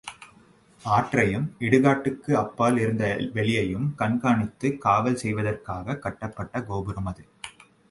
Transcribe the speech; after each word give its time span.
ஆற்றையும் 0.85 1.45
இடுகாட்டுக்கப்பால் 1.59 2.79
இருந்த 2.79 3.17
வெளியையும் 3.33 3.93
கண்காணித்துக் 3.97 4.77
காவல் 4.77 5.19
செய்வதற்காகக் 5.23 6.01
கட்டப்பட்ட 6.01 6.63
கோபுரம் 6.63 7.05
அது. 7.05 7.25